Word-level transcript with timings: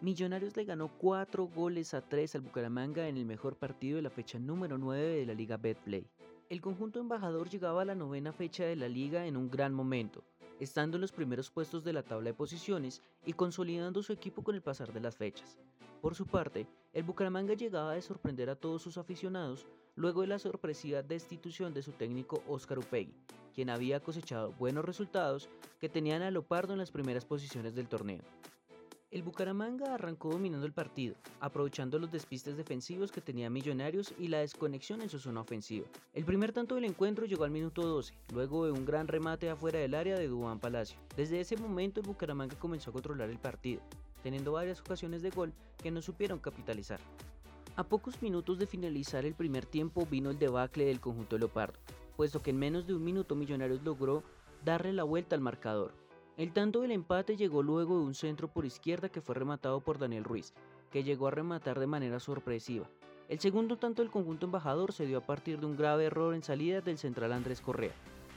Millonarios 0.00 0.56
le 0.56 0.64
ganó 0.64 0.86
4 0.96 1.48
goles 1.48 1.92
a 1.92 2.00
3 2.00 2.36
al 2.36 2.42
Bucaramanga 2.42 3.08
en 3.08 3.16
el 3.16 3.24
mejor 3.24 3.56
partido 3.56 3.96
de 3.96 4.02
la 4.02 4.10
fecha 4.10 4.38
número 4.38 4.78
9 4.78 5.02
de 5.02 5.26
la 5.26 5.34
Liga 5.34 5.56
Betplay. 5.56 6.06
El 6.48 6.60
conjunto 6.60 7.00
embajador 7.00 7.50
llegaba 7.50 7.82
a 7.82 7.84
la 7.84 7.96
novena 7.96 8.32
fecha 8.32 8.64
de 8.64 8.76
la 8.76 8.88
liga 8.88 9.26
en 9.26 9.36
un 9.36 9.50
gran 9.50 9.74
momento, 9.74 10.22
estando 10.60 10.96
en 10.96 11.00
los 11.00 11.10
primeros 11.10 11.50
puestos 11.50 11.82
de 11.82 11.92
la 11.92 12.04
tabla 12.04 12.30
de 12.30 12.34
posiciones 12.34 13.02
y 13.26 13.32
consolidando 13.32 14.00
su 14.04 14.12
equipo 14.12 14.44
con 14.44 14.54
el 14.54 14.62
pasar 14.62 14.92
de 14.92 15.00
las 15.00 15.16
fechas. 15.16 15.58
Por 16.00 16.14
su 16.14 16.26
parte, 16.26 16.68
el 16.92 17.02
Bucaramanga 17.02 17.54
llegaba 17.54 17.94
a 17.94 18.00
sorprender 18.00 18.50
a 18.50 18.54
todos 18.54 18.80
sus 18.80 18.98
aficionados 18.98 19.66
luego 19.96 20.20
de 20.20 20.28
la 20.28 20.38
sorpresiva 20.38 21.02
destitución 21.02 21.74
de 21.74 21.82
su 21.82 21.90
técnico 21.90 22.40
Óscar 22.46 22.78
Upegui, 22.78 23.16
quien 23.52 23.68
había 23.68 23.98
cosechado 23.98 24.52
buenos 24.60 24.84
resultados 24.84 25.48
que 25.80 25.88
tenían 25.88 26.22
a 26.22 26.30
Lopardo 26.30 26.72
en 26.72 26.78
las 26.78 26.92
primeras 26.92 27.24
posiciones 27.24 27.74
del 27.74 27.88
torneo. 27.88 28.22
El 29.10 29.22
Bucaramanga 29.22 29.94
arrancó 29.94 30.28
dominando 30.28 30.66
el 30.66 30.74
partido, 30.74 31.14
aprovechando 31.40 31.98
los 31.98 32.12
despistes 32.12 32.58
defensivos 32.58 33.10
que 33.10 33.22
tenía 33.22 33.48
Millonarios 33.48 34.12
y 34.18 34.28
la 34.28 34.40
desconexión 34.40 35.00
en 35.00 35.08
su 35.08 35.18
zona 35.18 35.40
ofensiva. 35.40 35.86
El 36.12 36.26
primer 36.26 36.52
tanto 36.52 36.74
del 36.74 36.84
encuentro 36.84 37.24
llegó 37.24 37.44
al 37.44 37.50
minuto 37.50 37.80
12, 37.80 38.12
luego 38.34 38.66
de 38.66 38.72
un 38.72 38.84
gran 38.84 39.08
remate 39.08 39.48
afuera 39.48 39.78
del 39.78 39.94
área 39.94 40.18
de 40.18 40.28
Dubán 40.28 40.60
Palacio. 40.60 40.98
Desde 41.16 41.40
ese 41.40 41.56
momento 41.56 42.00
el 42.00 42.06
Bucaramanga 42.06 42.58
comenzó 42.58 42.90
a 42.90 42.92
controlar 42.92 43.30
el 43.30 43.38
partido, 43.38 43.80
teniendo 44.22 44.52
varias 44.52 44.80
ocasiones 44.80 45.22
de 45.22 45.30
gol 45.30 45.54
que 45.82 45.90
no 45.90 46.02
supieron 46.02 46.38
capitalizar. 46.38 47.00
A 47.76 47.84
pocos 47.84 48.20
minutos 48.20 48.58
de 48.58 48.66
finalizar 48.66 49.24
el 49.24 49.34
primer 49.34 49.64
tiempo 49.64 50.04
vino 50.04 50.28
el 50.28 50.38
debacle 50.38 50.84
del 50.84 51.00
conjunto 51.00 51.38
Leopardo, 51.38 51.78
puesto 52.14 52.42
que 52.42 52.50
en 52.50 52.58
menos 52.58 52.86
de 52.86 52.92
un 52.92 53.04
minuto 53.04 53.36
Millonarios 53.36 53.82
logró 53.82 54.22
darle 54.66 54.92
la 54.92 55.04
vuelta 55.04 55.34
al 55.34 55.40
marcador, 55.40 55.94
el 56.38 56.52
tanto 56.52 56.82
del 56.82 56.92
empate 56.92 57.36
llegó 57.36 57.64
luego 57.64 57.98
de 57.98 58.04
un 58.04 58.14
centro 58.14 58.46
por 58.46 58.64
izquierda 58.64 59.08
que 59.08 59.20
fue 59.20 59.34
rematado 59.34 59.80
por 59.80 59.98
Daniel 59.98 60.22
Ruiz, 60.22 60.54
que 60.92 61.02
llegó 61.02 61.26
a 61.26 61.32
rematar 61.32 61.80
de 61.80 61.88
manera 61.88 62.20
sorpresiva. 62.20 62.88
El 63.28 63.40
segundo 63.40 63.76
tanto 63.76 64.02
del 64.02 64.12
conjunto 64.12 64.46
embajador 64.46 64.92
se 64.92 65.04
dio 65.04 65.18
a 65.18 65.26
partir 65.26 65.58
de 65.58 65.66
un 65.66 65.76
grave 65.76 66.04
error 66.04 66.36
en 66.36 66.44
salida 66.44 66.80
del 66.80 66.96
central 66.96 67.32
Andrés 67.32 67.60
Correa, 67.60 67.90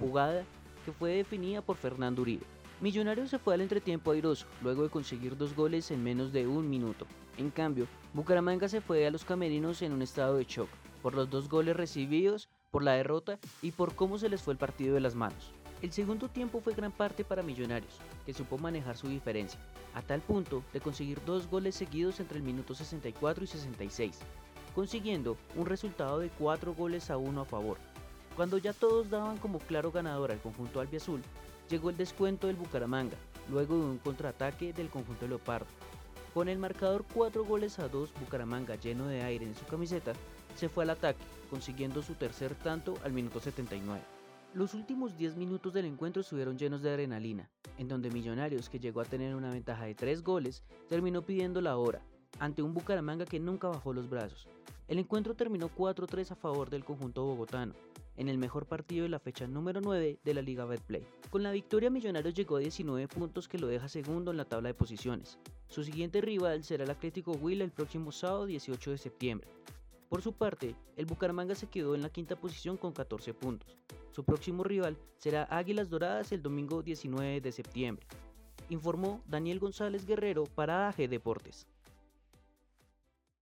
jugada 0.00 0.44
que 0.86 0.92
fue 0.92 1.12
definida 1.12 1.60
por 1.60 1.76
Fernando 1.76 2.22
Uribe. 2.22 2.46
Millonarios 2.80 3.28
se 3.28 3.38
fue 3.38 3.52
al 3.52 3.60
entretiempo 3.60 4.10
airoso, 4.10 4.46
luego 4.62 4.84
de 4.84 4.88
conseguir 4.88 5.36
dos 5.36 5.54
goles 5.54 5.90
en 5.90 6.02
menos 6.02 6.32
de 6.32 6.46
un 6.46 6.70
minuto. 6.70 7.06
En 7.36 7.50
cambio, 7.50 7.86
Bucaramanga 8.14 8.68
se 8.68 8.80
fue 8.80 9.06
a 9.06 9.10
los 9.10 9.26
camerinos 9.26 9.82
en 9.82 9.92
un 9.92 10.00
estado 10.00 10.38
de 10.38 10.44
shock, 10.44 10.70
por 11.02 11.14
los 11.14 11.28
dos 11.28 11.50
goles 11.50 11.76
recibidos, 11.76 12.48
por 12.70 12.82
la 12.82 12.92
derrota 12.92 13.38
y 13.60 13.72
por 13.72 13.94
cómo 13.94 14.16
se 14.16 14.30
les 14.30 14.40
fue 14.40 14.54
el 14.54 14.58
partido 14.58 14.94
de 14.94 15.00
las 15.00 15.14
manos. 15.14 15.52
El 15.82 15.90
segundo 15.90 16.28
tiempo 16.28 16.60
fue 16.60 16.74
gran 16.74 16.92
parte 16.92 17.24
para 17.24 17.42
Millonarios, 17.42 17.98
que 18.24 18.32
supo 18.32 18.56
manejar 18.56 18.96
su 18.96 19.08
diferencia, 19.08 19.58
a 19.94 20.00
tal 20.00 20.20
punto 20.20 20.62
de 20.72 20.80
conseguir 20.80 21.20
dos 21.24 21.50
goles 21.50 21.74
seguidos 21.74 22.20
entre 22.20 22.38
el 22.38 22.44
minuto 22.44 22.72
64 22.72 23.42
y 23.42 23.46
66, 23.48 24.20
consiguiendo 24.76 25.36
un 25.56 25.66
resultado 25.66 26.20
de 26.20 26.28
4 26.30 26.72
goles 26.72 27.10
a 27.10 27.16
1 27.16 27.40
a 27.40 27.44
favor. 27.44 27.78
Cuando 28.36 28.58
ya 28.58 28.72
todos 28.72 29.10
daban 29.10 29.38
como 29.38 29.58
claro 29.58 29.90
ganador 29.90 30.30
al 30.30 30.40
conjunto 30.40 30.78
albiazul, 30.80 31.20
llegó 31.68 31.90
el 31.90 31.96
descuento 31.96 32.46
del 32.46 32.54
Bucaramanga, 32.54 33.16
luego 33.50 33.74
de 33.76 33.84
un 33.84 33.98
contraataque 33.98 34.72
del 34.72 34.88
conjunto 34.88 35.26
Leopardo. 35.26 35.66
Con 36.32 36.48
el 36.48 36.58
marcador 36.58 37.04
4 37.12 37.44
goles 37.44 37.80
a 37.80 37.88
2, 37.88 38.08
Bucaramanga 38.20 38.76
lleno 38.76 39.08
de 39.08 39.22
aire 39.22 39.46
en 39.46 39.56
su 39.56 39.66
camiseta, 39.66 40.12
se 40.54 40.68
fue 40.68 40.84
al 40.84 40.90
ataque, 40.90 41.24
consiguiendo 41.50 42.02
su 42.02 42.14
tercer 42.14 42.54
tanto 42.54 42.96
al 43.02 43.12
minuto 43.12 43.40
79. 43.40 44.21
Los 44.54 44.74
últimos 44.74 45.16
10 45.16 45.36
minutos 45.36 45.72
del 45.72 45.86
encuentro 45.86 46.20
estuvieron 46.20 46.58
llenos 46.58 46.82
de 46.82 46.90
adrenalina, 46.90 47.48
en 47.78 47.88
donde 47.88 48.10
Millonarios, 48.10 48.68
que 48.68 48.78
llegó 48.78 49.00
a 49.00 49.06
tener 49.06 49.34
una 49.34 49.50
ventaja 49.50 49.86
de 49.86 49.94
3 49.94 50.22
goles, 50.22 50.62
terminó 50.90 51.22
pidiendo 51.22 51.62
la 51.62 51.78
hora, 51.78 52.02
ante 52.38 52.60
un 52.60 52.74
Bucaramanga 52.74 53.24
que 53.24 53.40
nunca 53.40 53.68
bajó 53.68 53.94
los 53.94 54.10
brazos. 54.10 54.46
El 54.88 54.98
encuentro 54.98 55.34
terminó 55.34 55.70
4-3 55.74 56.32
a 56.32 56.34
favor 56.34 56.68
del 56.68 56.84
conjunto 56.84 57.24
bogotano, 57.24 57.72
en 58.14 58.28
el 58.28 58.36
mejor 58.36 58.66
partido 58.66 59.04
de 59.04 59.08
la 59.08 59.20
fecha 59.20 59.46
número 59.46 59.80
9 59.80 60.18
de 60.22 60.34
la 60.34 60.42
Liga 60.42 60.66
Betplay. 60.66 61.02
Con 61.30 61.42
la 61.42 61.50
victoria 61.50 61.88
Millonarios 61.88 62.34
llegó 62.34 62.56
a 62.56 62.60
19 62.60 63.08
puntos 63.08 63.48
que 63.48 63.58
lo 63.58 63.68
deja 63.68 63.88
segundo 63.88 64.32
en 64.32 64.36
la 64.36 64.44
tabla 64.44 64.68
de 64.68 64.74
posiciones. 64.74 65.38
Su 65.66 65.82
siguiente 65.82 66.20
rival 66.20 66.62
será 66.62 66.84
el 66.84 66.90
Atlético 66.90 67.32
Huila 67.32 67.64
el 67.64 67.72
próximo 67.72 68.12
sábado 68.12 68.44
18 68.44 68.90
de 68.90 68.98
septiembre. 68.98 69.48
Por 70.12 70.20
su 70.20 70.34
parte, 70.34 70.76
el 70.96 71.06
Bucaramanga 71.06 71.54
se 71.54 71.68
quedó 71.68 71.94
en 71.94 72.02
la 72.02 72.10
quinta 72.10 72.36
posición 72.36 72.76
con 72.76 72.92
14 72.92 73.32
puntos. 73.32 73.78
Su 74.10 74.24
próximo 74.24 74.62
rival 74.62 74.98
será 75.16 75.44
Águilas 75.44 75.88
Doradas 75.88 76.32
el 76.32 76.42
domingo 76.42 76.82
19 76.82 77.40
de 77.40 77.50
septiembre. 77.50 78.06
Informó 78.68 79.22
Daniel 79.26 79.58
González 79.58 80.04
Guerrero 80.04 80.44
para 80.44 80.86
AG 80.86 81.08
Deportes. 81.08 81.66